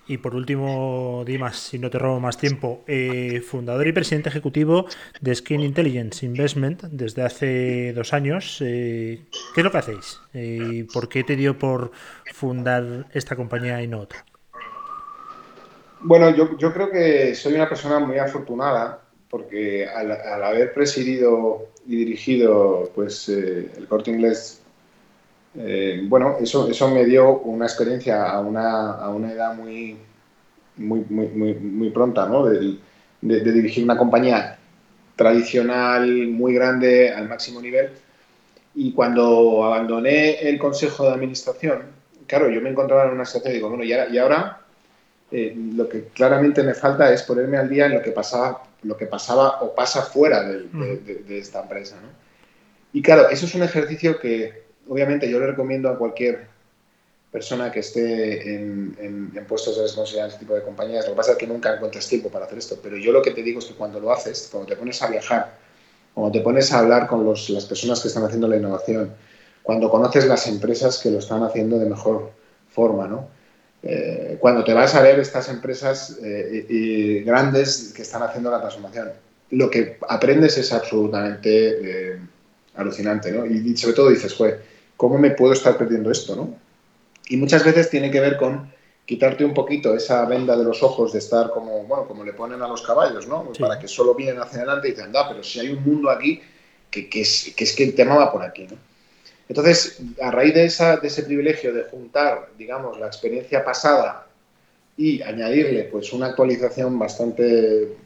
[0.07, 4.87] Y por último, Dimas, si no te robo más tiempo, eh, fundador y presidente ejecutivo
[5.21, 8.59] de Skin Intelligence Investment desde hace dos años.
[8.61, 9.23] Eh,
[9.55, 10.21] ¿Qué es lo que hacéis?
[10.35, 11.91] Eh, ¿Por qué te dio por
[12.35, 14.25] fundar esta compañía y no otra?
[16.01, 22.91] Bueno, yo, creo que soy una persona muy afortunada porque al, haber presidido y dirigido
[22.95, 24.64] pues, el corte inglés
[25.57, 29.97] eh, bueno, eso, eso me dio una experiencia a una, a una edad muy,
[30.77, 32.47] muy, muy, muy, pronta, ¿no?
[32.47, 32.79] De,
[33.21, 34.59] dirigir una compañía
[35.17, 37.91] tradicional, muy grande, al máximo nivel.
[38.75, 41.83] Y cuando abandoné el consejo de administración,
[42.27, 44.61] claro, yo me encontraba en una situación y digo, bueno, y ahora,
[45.31, 48.97] eh, lo que claramente me falta es ponerme al día en lo que pasaba, lo
[48.97, 50.65] que pasaba o pasa fuera de,
[50.99, 51.97] de esta empresa.
[52.03, 52.09] ¿no?
[52.93, 56.47] Y claro, eso es un ejercicio que, obviamente yo le recomiendo a cualquier
[57.31, 61.05] persona que esté en, puestos de responsabilidad en este tipo de compañías.
[61.05, 63.33] Lo que pasa es que nunca encuentras tiempo para hacer esto, pero yo lo que
[63.33, 65.59] te digo es que cuando lo haces, cuando te pones a viajar,
[66.15, 69.13] cuando te pones a hablar con las personas que están haciendo la innovación,
[69.63, 72.31] cuando conoces las empresas que lo están haciendo de mejor
[72.71, 73.29] forma, ¿no?
[73.83, 79.13] Eh, cuando te vas a ver estas empresas eh, grandes que están haciendo la transformación,
[79.51, 82.19] lo que aprendes es absolutamente eh,
[82.77, 83.47] alucinante, ¿no?
[83.47, 84.63] Y, sobre todo dices, joder,
[84.97, 86.55] ¿cómo me puedo estar perdiendo esto, no?
[87.29, 88.73] Y muchas veces tiene que ver con
[89.07, 92.63] quitarte un poquito esa venda de los ojos de estar como, bueno, como le ponen
[92.63, 93.53] a los caballos, ¿no?
[93.59, 96.41] Para que solo vienen hacia adelante y dicen, da, pero si hay un mundo aquí
[96.91, 98.77] que, que, es, que, es, que el tema va por aquí, ¿no?
[99.49, 104.27] Entonces, a raíz de, esa, de ese privilegio de juntar, digamos, la experiencia pasada
[104.97, 107.97] y añadirle, pues, una actualización bastante eh,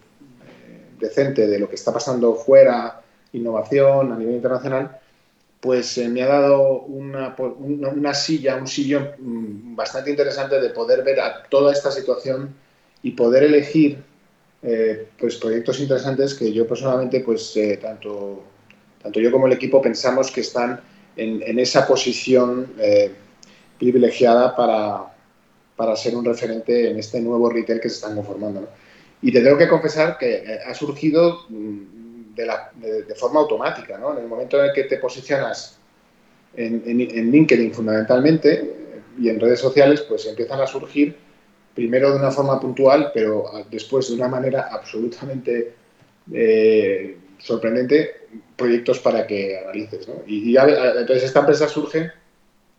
[0.99, 4.99] decente de lo que está pasando fuera, innovación a nivel internacional,
[5.61, 11.03] pues eh, me ha dado una, una, silla, un sillón mm, bastante interesante de poder
[11.03, 12.55] ver a toda esta situación
[13.03, 13.99] y poder elegir
[14.63, 18.43] eh, pues proyectos interesantes que yo personalmente, pues eh, tanto,
[19.03, 20.81] tanto yo como el equipo pensamos que están
[21.17, 22.73] en, esa posición
[23.77, 25.13] privilegiada para,
[25.75, 28.69] para, ser un referente en este nuevo retail que se están conformando.
[29.21, 31.41] Y te tengo que confesar que ha surgido
[32.45, 33.99] de, forma automática.
[33.99, 34.13] ¿no?
[34.13, 35.79] En el momento en el que te posicionas
[36.55, 36.83] en,
[37.31, 38.77] LinkedIn fundamentalmente
[39.19, 41.17] y en redes sociales, pues empiezan a surgir
[41.75, 45.75] primero de una forma puntual, pero después de una manera absolutamente
[46.33, 50.09] eh, sorprendente, proyectos para que analices.
[50.09, 50.15] ¿no?
[50.27, 52.11] Y, entonces esta empresa surge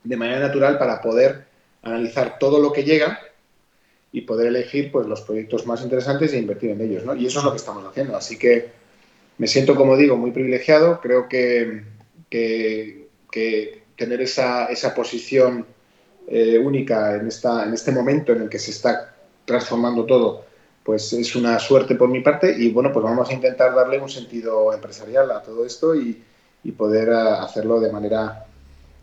[0.04, 1.45] de manera natural para poder
[1.82, 3.19] analizar todo lo que llega
[4.12, 7.06] y poder elegir pues, los proyectos más interesantes e invertir en ellos.
[7.06, 7.15] ¿no?
[7.15, 8.15] Y eso es lo que estamos haciendo.
[8.15, 8.79] Así que
[9.39, 10.99] me siento, como digo, muy privilegiado.
[11.02, 11.84] Creo que,
[13.95, 15.65] tener esa, posición
[16.28, 20.45] eh, única en, esta, en este momento en el que se está transformando todo,
[20.84, 24.10] pues es una suerte por mi parte y bueno, pues vamos a intentar darle un
[24.10, 26.23] sentido empresarial a todo esto y,
[26.78, 28.45] poder eh, hacerlo de manera,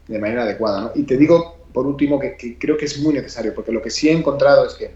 [0.07, 0.93] de manera adecuada.
[0.95, 4.09] Y te digo, por último, que, creo que es muy necesario, porque lo que sí
[4.09, 4.91] he encontrado es que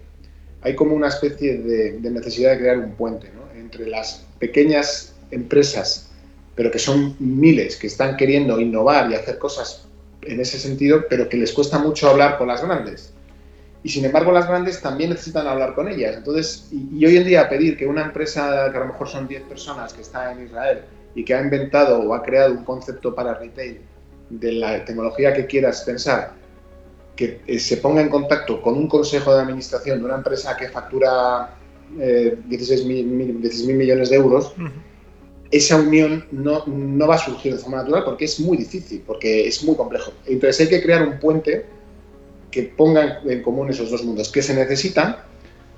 [0.61, 3.59] hay como una especie de, de necesidad de crear un puente ¿no?
[3.59, 6.11] entre las pequeñas empresas,
[6.55, 9.87] pero que son miles que están queriendo innovar y hacer cosas
[10.23, 13.13] en ese sentido, pero que les cuesta mucho hablar con las grandes.
[13.83, 16.17] Y sin embargo, las grandes también necesitan hablar con ellas.
[16.17, 19.43] Entonces, y, hoy en día pedir que una empresa, que a lo mejor son 10
[19.45, 20.83] personas que está en Israel
[21.15, 23.81] y que ha inventado o ha creado un concepto para retail
[24.29, 26.33] de la tecnología que quieras pensar,
[27.17, 30.69] que eh, se ponga en contacto con un consejo de administración de una empresa que
[30.69, 31.57] factura
[31.99, 34.55] eh, 16 mil millones de euros,
[35.51, 39.49] esa unión no, no, va a surgir de forma natural porque es muy difícil, porque
[39.49, 40.13] es muy complejo.
[40.27, 41.67] Entonces hay que crear un puente
[42.51, 45.17] que pongan en común esos dos mundos que se necesitan,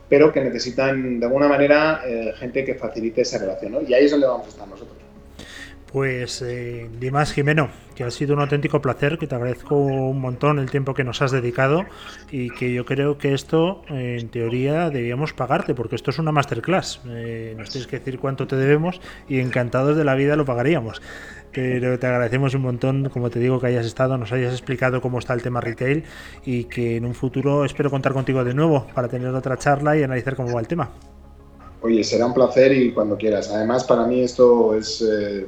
[0.08, 3.78] pero que necesitan de alguna manera eh, gente que facilite esa relación.
[3.88, 4.96] Y ahí es donde vamos a estar nosotros.
[5.93, 10.59] Pues eh, Dimas Jimeno, que ha sido un auténtico placer, que te agradezco un montón
[10.59, 11.84] el tiempo que nos has dedicado
[12.30, 17.03] y que yo creo que esto, en teoría, debíamos pagarte, porque esto es una masterclass.
[17.09, 21.03] Eh, nos tienes que decir cuánto te debemos y encantados de la vida lo pagaríamos.
[21.53, 25.18] Pero te agradecemos un montón, como te digo, que hayas estado, nos hayas explicado cómo
[25.18, 26.05] está el tema retail
[26.47, 30.03] y que en un futuro espero contar contigo de nuevo para tener otra charla y
[30.03, 30.90] analizar cómo va el tema.
[31.82, 33.51] Oye, será un placer y cuando quieras.
[33.51, 35.03] Además, para mí esto es...
[35.07, 35.47] Eh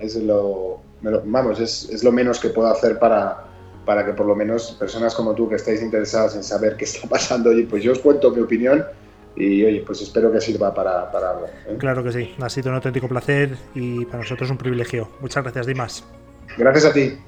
[0.00, 0.80] es lo,
[1.24, 3.44] vamos, es, es, lo menos que puedo hacer para,
[3.84, 7.08] para que por lo menos personas como tú que estáis interesadas en saber qué está
[7.08, 8.84] pasando, y pues yo os cuento mi opinión
[9.36, 11.46] y oye, pues espero que sirva para, para algo.
[11.46, 11.76] ¿eh?
[11.78, 15.08] Claro que sí, ha sido un auténtico placer y para nosotros un privilegio.
[15.20, 16.04] Muchas gracias, Dimas.
[16.56, 17.18] Gracias a ti.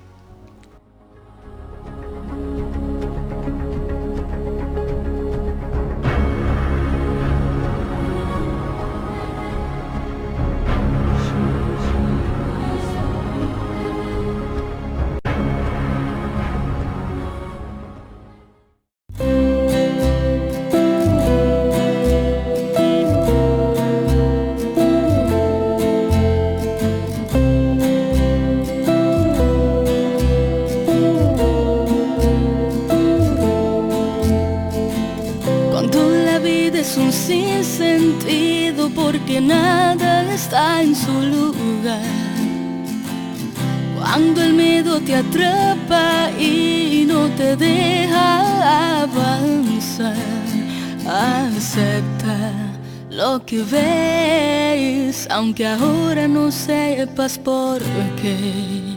[53.53, 57.83] Que ves, aunque ahora no sepas por
[58.23, 58.97] qué.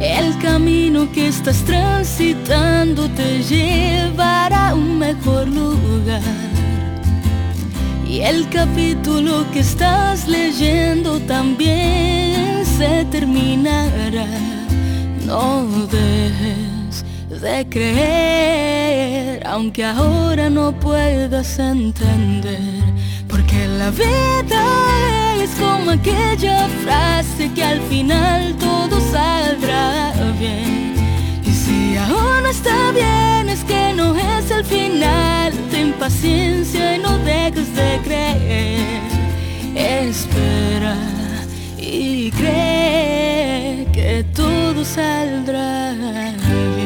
[0.00, 6.20] El camino que estás transitando te llevará a un mejor lugar.
[8.06, 14.26] Y el capítulo que estás leyendo también se terminará.
[15.24, 17.02] No dejes
[17.40, 22.81] de creer, aunque ahora no puedas entender
[23.82, 24.64] la vida
[25.42, 30.94] es como aquella frase que al final todo saldrá bien.
[31.44, 35.52] Y si aún está bien, es que no es el final.
[35.72, 39.00] Ten paciencia y no dejes de creer.
[39.74, 40.96] Espera
[41.76, 45.92] y cree que todo saldrá
[46.76, 46.81] bien.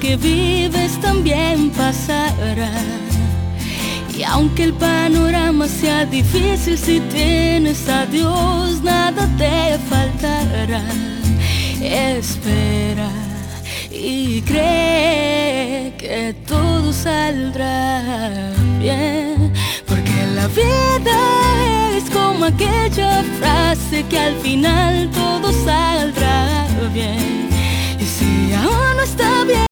[0.00, 2.72] que vives también pasará.
[4.16, 10.82] Y aunque el panorama sea difícil, si tienes a Dios, nada te faltará.
[11.80, 13.10] Espera
[13.90, 18.02] y cree que todo saldrá
[18.78, 19.52] bien,
[19.86, 21.18] porque la vida
[21.96, 27.48] es como aquella frase que al final todo saldrá bien.
[27.98, 29.66] Y si aún no está bien,